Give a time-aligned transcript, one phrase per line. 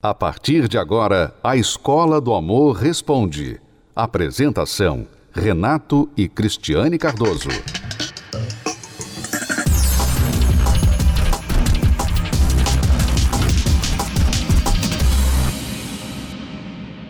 [0.00, 3.60] A partir de agora, a Escola do Amor Responde.
[3.96, 7.48] Apresentação: Renato e Cristiane Cardoso.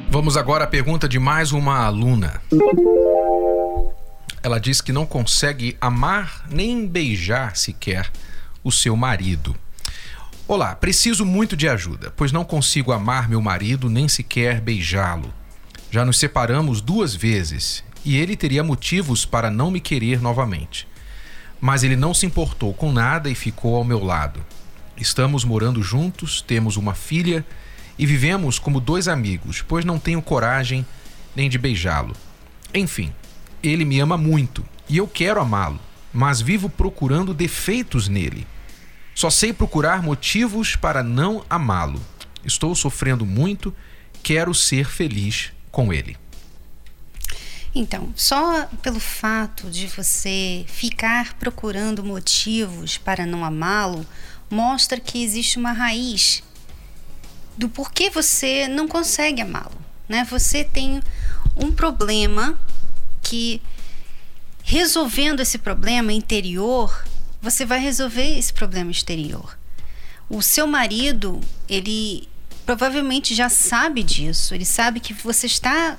[0.09, 2.41] Vamos agora à pergunta de mais uma aluna.
[4.43, 8.11] Ela diz que não consegue amar nem beijar sequer
[8.65, 9.55] o seu marido.
[10.51, 15.31] Olá, preciso muito de ajuda, pois não consigo amar meu marido nem sequer beijá-lo.
[15.91, 20.89] Já nos separamos duas vezes e ele teria motivos para não me querer novamente.
[21.61, 24.43] Mas ele não se importou com nada e ficou ao meu lado.
[24.97, 27.45] Estamos morando juntos, temos uma filha
[27.99, 30.87] e vivemos como dois amigos, pois não tenho coragem
[31.37, 32.17] nem de beijá-lo.
[32.73, 33.13] Enfim,
[33.63, 35.79] ele me ama muito e eu quero amá-lo,
[36.11, 38.47] mas vivo procurando defeitos nele.
[39.19, 42.01] Só sei procurar motivos para não amá-lo.
[42.45, 43.75] Estou sofrendo muito,
[44.23, 46.17] quero ser feliz com ele.
[47.75, 54.07] Então, só pelo fato de você ficar procurando motivos para não amá-lo,
[54.49, 56.41] mostra que existe uma raiz
[57.57, 60.25] do porquê você não consegue amá-lo, né?
[60.31, 61.03] Você tem
[61.57, 62.57] um problema
[63.21, 63.61] que
[64.63, 67.08] resolvendo esse problema interior,
[67.41, 69.59] você vai resolver esse problema exterior.
[70.29, 72.29] O seu marido, ele
[72.67, 75.97] provavelmente já sabe disso, ele sabe que você está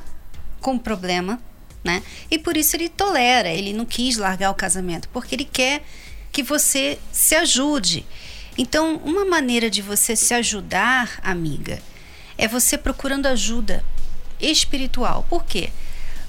[0.62, 1.42] com problema,
[1.84, 2.04] né?
[2.30, 5.84] E por isso ele tolera, ele não quis largar o casamento, porque ele quer
[6.32, 8.06] que você se ajude.
[8.58, 11.82] Então, uma maneira de você se ajudar, amiga,
[12.38, 13.84] é você procurando ajuda
[14.40, 15.26] espiritual.
[15.30, 15.72] Por quê?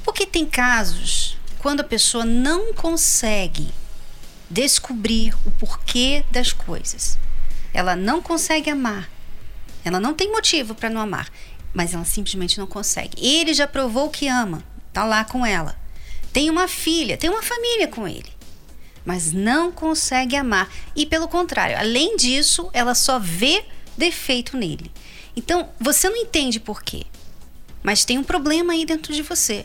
[0.04, 3.68] Porque tem casos quando a pessoa não consegue
[4.50, 7.18] descobrir o porquê das coisas.
[7.72, 9.08] Ela não consegue amar.
[9.84, 11.30] Ela não tem motivo para não amar,
[11.72, 13.24] mas ela simplesmente não consegue.
[13.24, 14.62] Ele já provou que ama,
[14.92, 15.78] tá lá com ela.
[16.32, 18.30] Tem uma filha, tem uma família com ele,
[19.04, 20.70] mas não consegue amar.
[20.94, 23.64] E pelo contrário, além disso, ela só vê
[23.96, 24.90] defeito nele.
[25.34, 27.04] Então, você não entende por quê,
[27.82, 29.64] mas tem um problema aí dentro de você.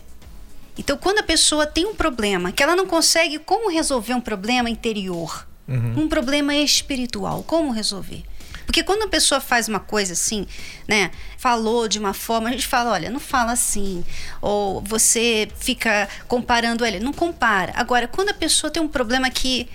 [0.78, 4.70] Então, quando a pessoa tem um problema, que ela não consegue como resolver um problema
[4.70, 6.04] interior, uhum.
[6.04, 8.24] um problema espiritual, como resolver?
[8.66, 10.46] Porque quando a pessoa faz uma coisa assim,
[10.88, 14.04] né, falou de uma forma, a gente fala, olha, não fala assim,
[14.42, 17.72] ou você fica comparando ele, não compara.
[17.76, 19.70] Agora, quando a pessoa tem um problema que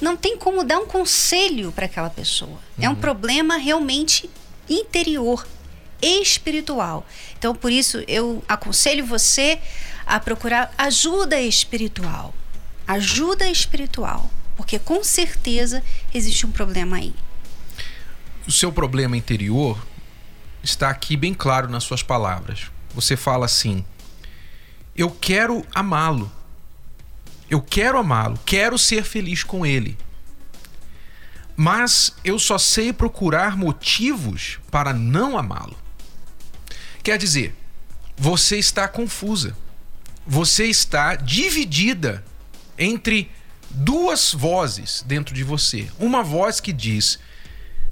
[0.00, 2.84] não tem como dar um conselho para aquela pessoa, uhum.
[2.84, 2.98] é um uhum.
[2.98, 4.28] problema realmente
[4.68, 5.46] interior,
[6.02, 7.06] espiritual.
[7.38, 9.60] Então, por isso eu aconselho você
[10.06, 12.34] a procurar ajuda espiritual.
[12.86, 14.30] Ajuda espiritual.
[14.56, 15.82] Porque com certeza
[16.12, 17.14] existe um problema aí.
[18.46, 19.84] O seu problema interior
[20.62, 22.70] está aqui bem claro nas suas palavras.
[22.94, 23.84] Você fala assim:
[24.96, 26.30] Eu quero amá-lo.
[27.50, 28.38] Eu quero amá-lo.
[28.44, 29.98] Quero ser feliz com ele.
[31.56, 35.76] Mas eu só sei procurar motivos para não amá-lo.
[37.02, 37.54] Quer dizer,
[38.16, 39.56] você está confusa
[40.26, 42.24] você está dividida
[42.78, 43.30] entre
[43.70, 45.88] duas vozes dentro de você.
[45.98, 47.18] Uma voz que diz: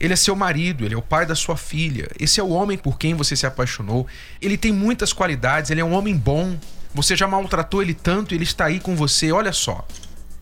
[0.00, 2.78] ele é seu marido, ele é o pai da sua filha, esse é o homem
[2.78, 4.06] por quem você se apaixonou,
[4.40, 6.58] ele tem muitas qualidades, ele é um homem bom,
[6.94, 9.86] você já maltratou ele tanto, ele está aí com você, olha só.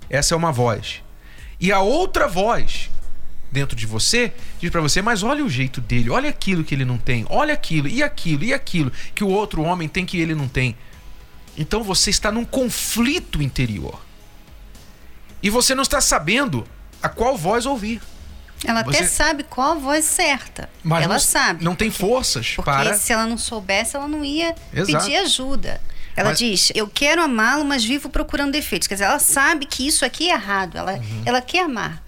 [0.09, 1.03] Essa é uma voz.
[1.61, 2.91] E a outra voz
[3.53, 6.85] dentro de você diz para você: mas olha o jeito dele, olha aquilo que ele
[6.85, 10.35] não tem, olha aquilo, e aquilo, e aquilo que o outro homem tem que ele
[10.35, 10.77] não tem.
[11.57, 14.01] Então você está num conflito interior.
[15.43, 16.67] E você não está sabendo
[17.03, 18.01] a qual voz ouvir.
[18.65, 18.99] Ela você...
[18.99, 20.69] até sabe qual a voz certa.
[20.83, 21.65] Mas ela não, sabe.
[21.65, 22.95] Não tem forças porque para.
[22.95, 25.05] se ela não soubesse, ela não ia Exato.
[25.05, 25.81] pedir ajuda.
[26.15, 26.39] Ela mas...
[26.39, 28.87] diz: Eu quero amá-lo, mas vivo procurando defeitos.
[28.87, 30.77] Quer dizer, ela sabe que isso aqui é errado.
[30.77, 31.23] Ela, uhum.
[31.25, 32.03] ela quer amar.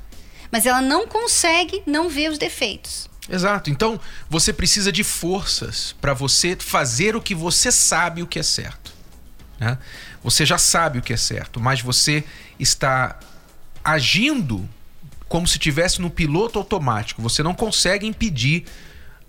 [0.50, 3.08] Mas ela não consegue não ver os defeitos.
[3.30, 3.70] Exato.
[3.70, 3.98] Então,
[4.28, 8.91] você precisa de forças para você fazer o que você sabe o que é certo.
[9.62, 9.78] Né?
[10.24, 12.24] Você já sabe o que é certo, mas você
[12.58, 13.16] está
[13.84, 14.68] agindo
[15.28, 17.22] como se tivesse no piloto automático.
[17.22, 18.64] Você não consegue impedir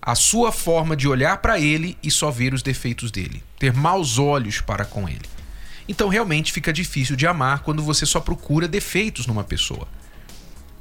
[0.02, 4.18] a sua forma de olhar para ele e só ver os defeitos dele, ter maus
[4.18, 5.30] olhos para com ele.
[5.88, 9.88] Então realmente fica difícil de amar quando você só procura defeitos numa pessoa.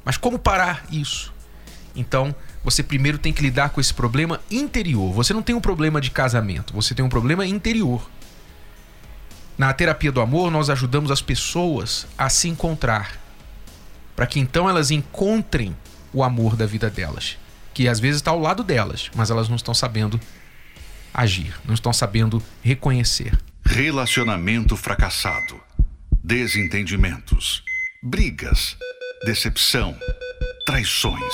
[0.03, 1.31] Mas como parar isso?
[1.95, 5.13] Então, você primeiro tem que lidar com esse problema interior.
[5.13, 8.09] Você não tem um problema de casamento, você tem um problema interior.
[9.57, 13.19] Na terapia do amor, nós ajudamos as pessoas a se encontrar,
[14.15, 15.75] para que então elas encontrem
[16.11, 17.37] o amor da vida delas.
[17.73, 20.19] que às vezes está ao lado delas, mas elas não estão sabendo
[21.11, 23.35] agir, não estão sabendo reconhecer.
[23.65, 25.59] Relacionamento fracassado,
[26.23, 27.63] desentendimentos,
[28.01, 28.77] brigas,
[29.25, 29.97] decepção,
[30.67, 31.33] traições,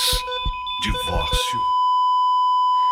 [0.81, 1.78] divórcio.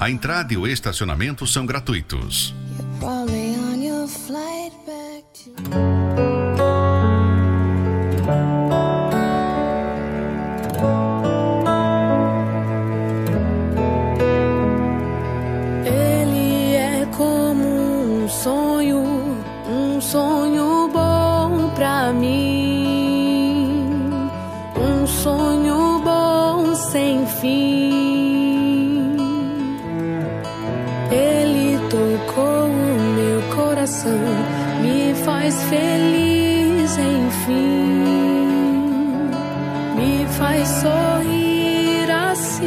[0.00, 2.54] A entrada e o estacionamento são gratuitos.
[15.84, 19.04] Ele é como um sonho,
[19.68, 23.84] um sonho bom pra mim,
[24.78, 27.79] um sonho bom sem fim.
[33.80, 34.12] Coração
[34.82, 38.50] me faz feliz, enfim,
[39.96, 42.66] me faz sorrir assim.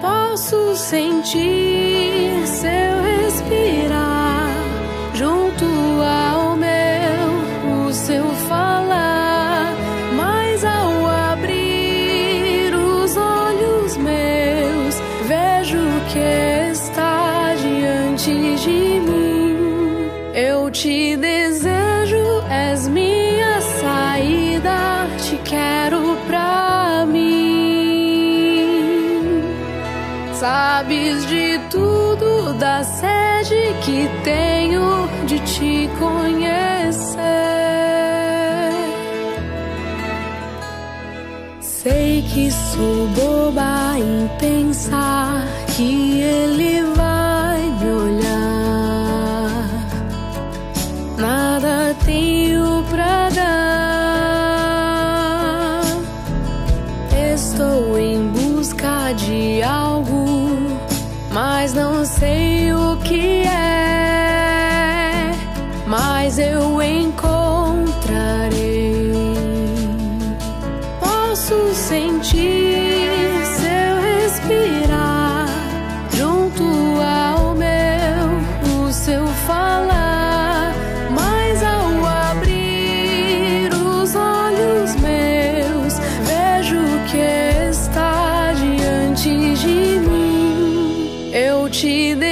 [0.00, 4.50] Posso sentir seu respirar
[5.14, 5.64] junto
[6.02, 9.76] ao meu, o seu falar,
[10.16, 15.78] mas ao abrir os olhos meus, vejo
[16.12, 16.41] que
[18.24, 20.10] de mim.
[20.32, 27.32] Eu te desejo, és minha saída, te quero pra mim.
[30.34, 37.22] Sabes de tudo, da sede que tenho de te conhecer.
[41.60, 45.44] Sei que sou boba em pensar
[45.74, 46.71] que ele
[52.04, 53.42] tenho pra dar.
[57.34, 60.50] Estou em busca de algo,
[61.32, 63.51] mas não sei o que é.
[91.62, 92.31] Eu te desejo,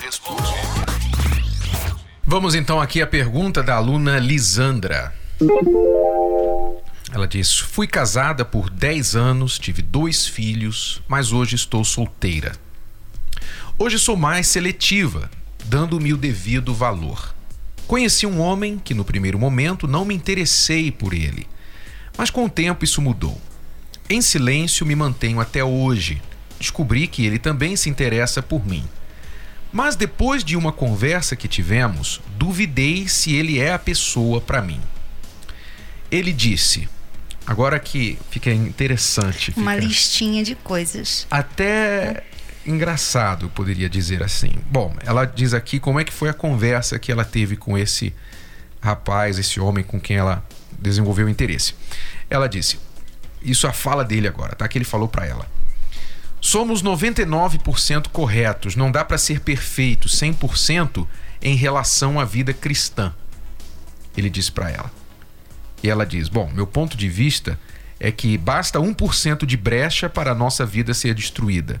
[2.31, 5.13] Vamos então aqui à pergunta da aluna Lisandra.
[7.11, 12.53] Ela diz: Fui casada por 10 anos, tive dois filhos, mas hoje estou solteira.
[13.77, 15.29] Hoje sou mais seletiva,
[15.65, 17.35] dando-me o devido valor.
[17.85, 21.45] Conheci um homem que no primeiro momento não me interessei por ele,
[22.17, 23.41] mas com o tempo isso mudou.
[24.09, 26.21] Em silêncio me mantenho até hoje.
[26.57, 28.87] Descobri que ele também se interessa por mim.
[29.71, 34.81] Mas depois de uma conversa que tivemos, duvidei se ele é a pessoa para mim.
[36.11, 36.89] Ele disse:
[37.45, 39.53] Agora que fica interessante.
[39.55, 41.25] Uma fica listinha de coisas.
[41.31, 42.23] Até
[42.65, 44.51] engraçado, eu poderia dizer assim.
[44.69, 48.13] Bom, ela diz aqui como é que foi a conversa que ela teve com esse
[48.81, 50.45] rapaz, esse homem com quem ela
[50.79, 51.73] desenvolveu interesse.
[52.29, 52.77] Ela disse:
[53.41, 54.67] Isso é a fala dele agora, tá?
[54.67, 55.47] Que ele falou para ela.
[56.41, 61.07] Somos 99% corretos, não dá para ser perfeito 100%
[61.39, 63.13] em relação à vida cristã.
[64.17, 64.91] Ele disse para ela.
[65.83, 67.59] E ela diz: Bom, meu ponto de vista
[67.99, 71.79] é que basta 1% de brecha para a nossa vida ser destruída.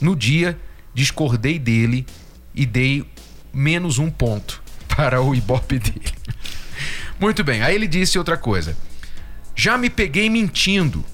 [0.00, 0.56] No dia,
[0.94, 2.06] discordei dele
[2.54, 3.04] e dei
[3.52, 4.62] menos um ponto
[4.96, 6.14] para o ibope dele.
[7.18, 8.76] Muito bem, aí ele disse outra coisa.
[9.56, 11.04] Já me peguei mentindo.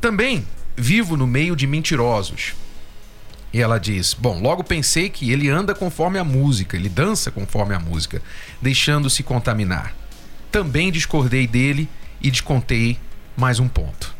[0.00, 0.46] Também
[0.78, 2.54] vivo no meio de mentirosos.
[3.52, 7.74] E ela diz: Bom, logo pensei que ele anda conforme a música, ele dança conforme
[7.74, 8.22] a música,
[8.62, 9.94] deixando-se contaminar.
[10.52, 11.88] Também discordei dele
[12.20, 12.98] e descontei
[13.36, 14.14] mais um ponto.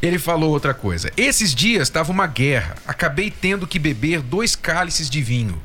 [0.00, 1.12] Ele falou outra coisa.
[1.14, 2.76] Esses dias estava uma guerra.
[2.86, 5.60] Acabei tendo que beber dois cálices de vinho.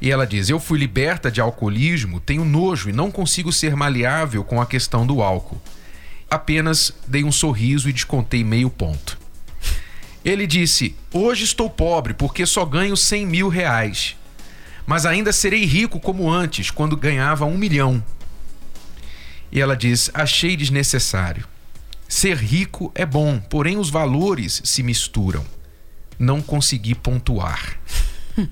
[0.00, 4.44] E ela diz: Eu fui liberta de alcoolismo, tenho nojo e não consigo ser maleável
[4.44, 5.60] com a questão do álcool.
[6.30, 9.18] Apenas dei um sorriso e descontei meio ponto.
[10.24, 14.16] Ele disse: Hoje estou pobre porque só ganho 100 mil reais.
[14.86, 18.02] Mas ainda serei rico como antes, quando ganhava um milhão.
[19.50, 21.46] E ela diz: Achei desnecessário.
[22.06, 25.44] Ser rico é bom, porém os valores se misturam.
[26.18, 27.78] Não consegui pontuar.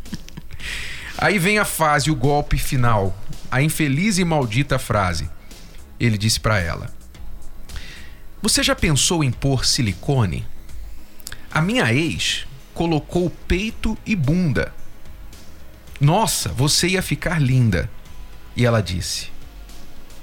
[1.18, 3.18] Aí vem a fase, o golpe final,
[3.50, 5.28] a infeliz e maldita frase.
[5.98, 6.95] Ele disse para ela:
[8.42, 10.46] Você já pensou em pôr silicone?
[11.50, 14.74] A minha ex colocou peito e bunda.
[16.00, 17.90] Nossa, você ia ficar linda.
[18.54, 19.30] E ela disse: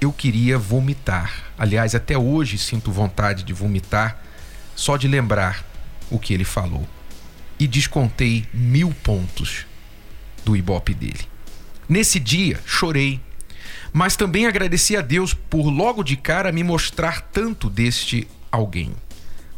[0.00, 1.52] Eu queria vomitar.
[1.58, 4.20] Aliás, até hoje sinto vontade de vomitar
[4.76, 5.64] só de lembrar
[6.10, 6.86] o que ele falou.
[7.58, 9.66] E descontei mil pontos
[10.44, 11.28] do ibope dele.
[11.88, 13.20] Nesse dia, chorei,
[13.94, 18.92] mas também agradeci a Deus por logo de cara me mostrar tanto deste alguém.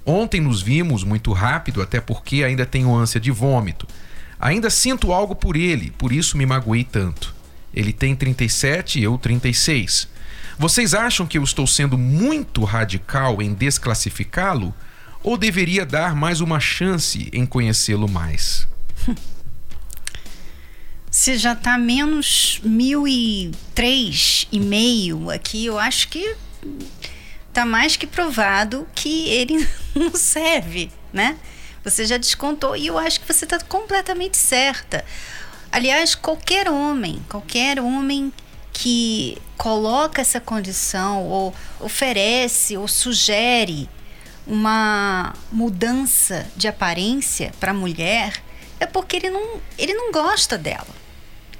[0.04, 3.88] Ontem nos vimos muito rápido, até porque ainda tenho ânsia de vômito.
[4.38, 7.34] Ainda sinto algo por ele, por isso me magoei tanto.
[7.72, 10.06] Ele tem 37 e eu 36.
[10.58, 14.74] Vocês acham que eu estou sendo muito radical em desclassificá-lo?
[15.22, 18.68] Ou deveria dar mais uma chance em conhecê-lo mais?
[21.18, 26.36] Se já tá menos mil e três e meio aqui, eu acho que
[27.54, 31.38] tá mais que provado que ele não serve, né?
[31.82, 35.06] Você já descontou e eu acho que você está completamente certa.
[35.72, 38.30] Aliás, qualquer homem, qualquer homem
[38.70, 43.88] que coloca essa condição ou oferece ou sugere
[44.46, 48.34] uma mudança de aparência para a mulher
[48.78, 51.05] é porque ele não, ele não gosta dela.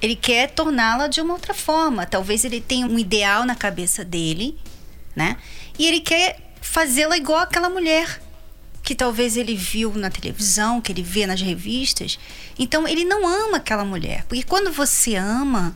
[0.00, 2.07] Ele quer torná-la de uma outra forma.
[2.07, 4.59] Talvez ele tenha um ideal na cabeça dele,
[5.15, 5.37] né?
[5.79, 8.21] E ele quer fazê-la igual aquela mulher
[8.83, 12.19] que talvez ele viu na televisão, que ele vê nas revistas.
[12.57, 15.75] Então ele não ama aquela mulher, porque quando você ama,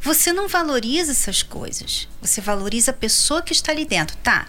[0.00, 2.08] você não valoriza essas coisas.
[2.22, 4.46] Você valoriza a pessoa que está ali dentro, tá?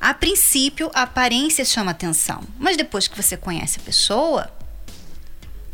[0.00, 4.48] A princípio, a aparência chama atenção, mas depois que você conhece a pessoa,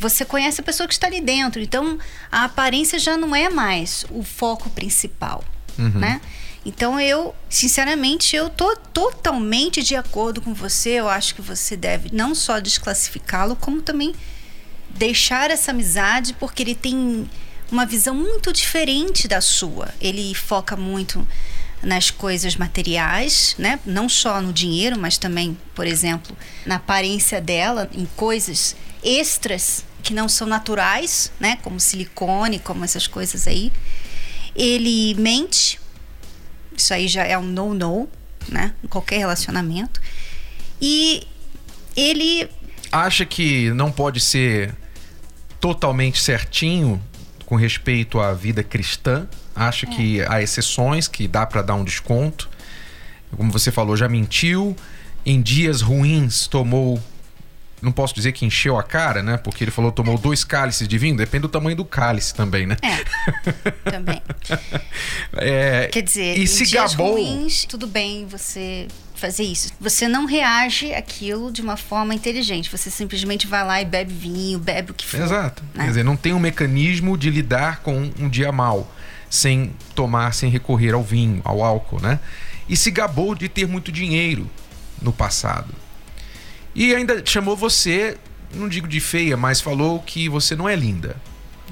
[0.03, 1.63] você conhece a pessoa que está ali dentro.
[1.63, 1.99] Então,
[2.31, 5.45] a aparência já não é mais o foco principal,
[5.79, 5.91] uhum.
[5.91, 6.21] né?
[6.65, 10.91] Então eu, sinceramente, eu tô totalmente de acordo com você.
[10.91, 14.15] Eu acho que você deve não só desclassificá-lo, como também
[14.91, 17.29] deixar essa amizade, porque ele tem
[17.71, 19.89] uma visão muito diferente da sua.
[20.01, 21.27] Ele foca muito
[21.83, 23.81] nas coisas materiais, né?
[23.85, 30.13] Não só no dinheiro, mas também, por exemplo, na aparência dela, em coisas extras que
[30.13, 31.59] não são naturais, né?
[31.63, 33.73] Como silicone, como essas coisas aí.
[34.55, 35.81] Ele mente
[36.77, 38.09] isso aí já é um no-no,
[38.49, 38.75] né?
[38.83, 40.01] Em qualquer relacionamento.
[40.81, 41.27] E
[41.97, 42.49] ele.
[42.91, 44.75] Acha que não pode ser
[45.61, 47.03] totalmente certinho
[47.47, 49.29] com respeito à vida cristã?
[49.55, 49.91] Acha é.
[49.91, 52.49] que há exceções que dá para dar um desconto?
[53.37, 54.77] Como você falou, já mentiu.
[55.25, 57.01] Em dias ruins tomou
[57.83, 59.37] não posso dizer que encheu a cara, né?
[59.37, 62.77] Porque ele falou tomou dois cálices de vinho, depende do tamanho do cálice também, né?
[62.81, 64.23] É, também.
[65.35, 67.15] É, Quer dizer, e se dias gabou...
[67.15, 69.73] ruins, tudo bem você fazer isso.
[69.81, 72.71] Você não reage aquilo de uma forma inteligente.
[72.71, 75.21] Você simplesmente vai lá e bebe vinho, bebe o que for.
[75.21, 75.63] Exato.
[75.75, 75.85] Né?
[75.85, 78.93] Quer dizer, não tem um mecanismo de lidar com um dia mal
[79.31, 82.21] sem tomar, sem recorrer ao vinho, ao álcool, né?
[82.69, 84.49] E se gabou de ter muito dinheiro
[85.01, 85.75] no passado.
[86.75, 88.17] E ainda chamou você,
[88.55, 91.17] não digo de feia, mas falou que você não é linda.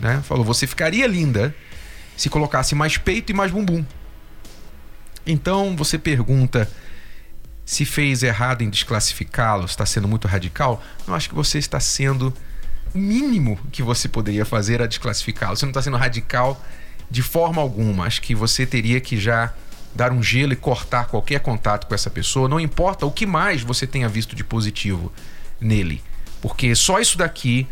[0.00, 0.22] Né?
[0.22, 1.54] Falou, você ficaria linda
[2.16, 3.84] se colocasse mais peito e mais bumbum.
[5.26, 6.70] Então você pergunta:
[7.64, 12.34] se fez errado em desclassificá-lo, está sendo muito radical, eu acho que você está sendo
[12.94, 15.56] o mínimo que você poderia fazer a desclassificá-lo.
[15.56, 16.62] Você não está sendo radical
[17.10, 18.04] de forma alguma.
[18.04, 19.54] Acho que você teria que já
[19.94, 23.62] dar um gelo e cortar qualquer contato com essa pessoa, não importa o que mais
[23.62, 25.12] você tenha visto de positivo
[25.60, 26.02] nele.
[26.40, 27.66] Porque só isso daqui,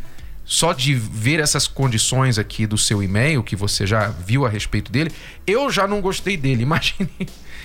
[0.45, 4.91] só de ver essas condições aqui do seu e-mail que você já viu a respeito
[4.91, 5.13] dele,
[5.47, 6.63] eu já não gostei dele.
[6.69, 7.11] Imagine.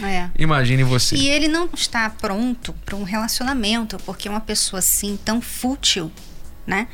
[0.02, 0.30] É.
[0.38, 1.16] Imagine você.
[1.16, 6.12] E ele não está pronto para um relacionamento, porque uma pessoa assim tão fútil,
[6.66, 6.88] né?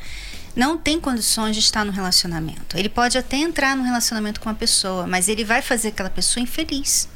[0.54, 2.76] não tem condições de estar no relacionamento.
[2.76, 6.42] Ele pode até entrar no relacionamento com uma pessoa, mas ele vai fazer aquela pessoa
[6.42, 7.08] infeliz.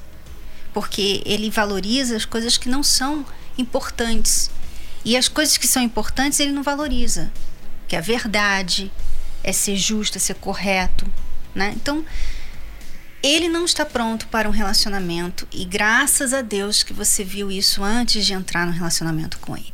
[0.75, 3.25] Porque ele valoriza as coisas que não são
[3.57, 4.51] importantes.
[5.05, 7.33] E as coisas que são importantes ele não valoriza.
[7.89, 8.93] Que é a verdade,
[9.43, 11.07] é ser justo, é ser correto.
[11.55, 11.73] Né?
[11.77, 12.05] Então,
[13.23, 15.49] ele não está pronto para um relacionamento.
[15.53, 19.73] E graças a Deus que você viu isso antes de entrar no relacionamento com ele.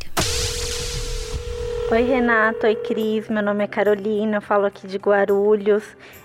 [1.90, 2.66] Oi, Renato.
[2.66, 3.28] Oi, Cris.
[3.28, 4.37] Meu nome é Carolina.
[4.37, 5.83] Eu falo aqui de Guarulhos.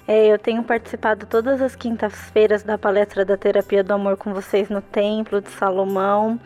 [0.08, 4.70] É, eu tenho participado todas as quintas-feiras da palestra da Terapia do Amor com vocês
[4.70, 6.40] no Templo de Salomão.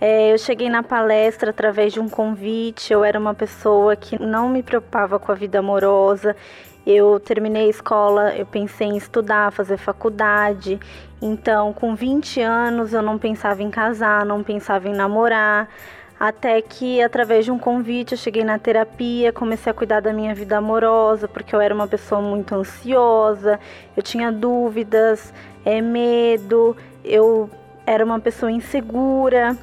[0.00, 2.92] É, eu cheguei na palestra através de um convite.
[2.92, 6.36] Eu era uma pessoa que não me preocupava com a vida amorosa.
[6.86, 10.78] Eu terminei a escola, eu pensei em estudar, fazer faculdade.
[11.20, 15.68] Então, com 20 anos, eu não pensava em casar, não pensava em namorar
[16.20, 20.34] até que através de um convite eu cheguei na terapia, comecei a cuidar da minha
[20.34, 23.58] vida amorosa, porque eu era uma pessoa muito ansiosa,
[23.96, 25.32] eu tinha dúvidas,
[25.64, 27.48] é, medo, eu
[27.86, 29.56] era uma pessoa insegura.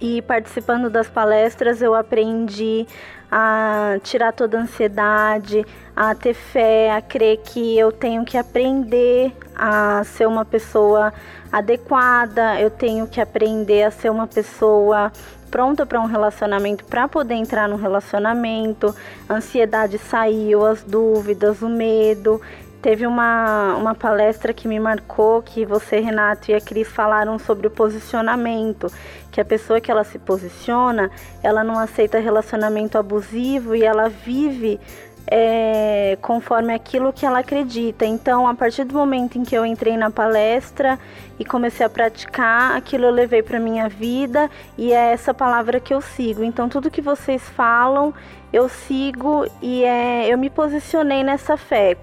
[0.00, 2.86] E participando das palestras eu aprendi
[3.30, 5.64] a tirar toda a ansiedade,
[5.94, 11.14] a ter fé, a crer que eu tenho que aprender a ser uma pessoa
[11.50, 15.10] adequada, eu tenho que aprender a ser uma pessoa
[15.50, 18.94] pronta para um relacionamento, para poder entrar no relacionamento.
[19.28, 22.40] A ansiedade saiu, as dúvidas, o medo.
[22.82, 27.66] Teve uma, uma palestra que me marcou que você, Renato e a Cris falaram sobre
[27.66, 28.92] o posicionamento,
[29.32, 31.10] que a pessoa que ela se posiciona,
[31.42, 34.78] ela não aceita relacionamento abusivo e ela vive
[35.26, 38.04] é, conforme aquilo que ela acredita.
[38.04, 40.98] Então, a partir do momento em que eu entrei na palestra
[41.38, 45.92] e comecei a praticar, aquilo eu levei para minha vida e é essa palavra que
[45.92, 46.44] eu sigo.
[46.44, 48.14] Então, tudo que vocês falam,
[48.52, 51.96] eu sigo e é, eu me posicionei nessa fé.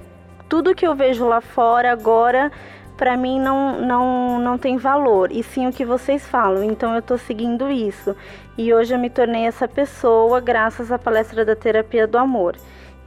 [0.49, 2.51] Tudo que eu vejo lá fora agora
[2.97, 6.63] para mim não, não, não tem valor, e sim o que vocês falam.
[6.63, 8.15] Então eu estou seguindo isso.
[8.57, 12.55] E hoje eu me tornei essa pessoa graças à palestra da terapia do amor.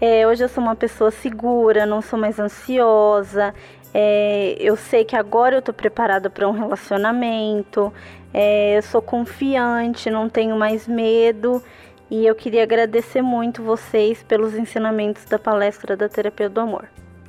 [0.00, 3.54] É, hoje eu sou uma pessoa segura, não sou mais ansiosa.
[3.94, 7.92] É, eu sei que agora eu estou preparada para um relacionamento.
[8.32, 11.62] É, eu sou confiante, não tenho mais medo.
[12.10, 16.84] E eu queria agradecer muito vocês pelos ensinamentos da palestra da Terapia do Amor.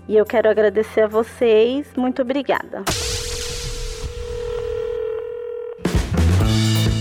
[0.07, 1.87] E eu quero agradecer a vocês.
[1.95, 2.83] Muito obrigada.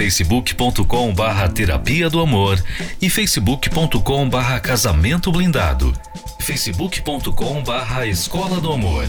[0.00, 2.58] facebook.com barra terapia do amor
[3.02, 5.92] e facebook.com barra casamento blindado,
[6.38, 9.04] facebook.com barra escola do amor,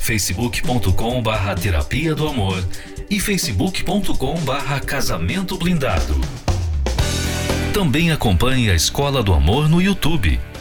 [0.00, 2.60] facebook.com barra terapia do amor
[3.08, 6.20] e facebook.com barra casamento blindado.
[7.72, 10.40] Também acompanhe a Escola do Amor no YouTube.